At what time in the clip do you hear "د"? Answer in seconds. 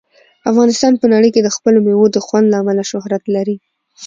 1.43-1.49, 2.15-2.17